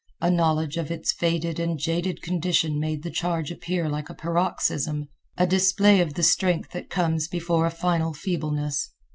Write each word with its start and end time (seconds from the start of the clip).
A 0.19 0.31
knowledge 0.31 0.77
of 0.77 0.89
its 0.89 1.11
faded 1.11 1.59
and 1.59 1.77
jaded 1.77 2.23
condition 2.23 2.79
made 2.79 3.03
the 3.03 3.11
charge 3.11 3.51
appear 3.51 3.87
like 3.87 4.09
a 4.09 4.15
paroxysm, 4.15 5.07
a 5.37 5.45
display 5.45 5.99
of 6.01 6.15
the 6.15 6.23
strength 6.23 6.71
that 6.71 6.89
comes 6.89 7.27
before 7.27 7.67
a 7.67 7.69
final 7.69 8.11
feebleness. 8.11 8.91